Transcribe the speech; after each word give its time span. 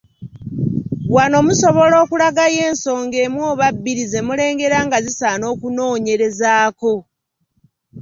Wano 1.15 1.37
musobola 1.47 1.95
okulagayo 2.03 2.59
ensonga 2.69 3.17
emu 3.25 3.39
oba 3.51 3.67
bbiri 3.75 4.03
ze 4.11 4.19
mulengera 4.27 4.77
nga 4.85 4.97
zisaana 5.05 5.45
okunoonyerezaako.. 5.53 6.93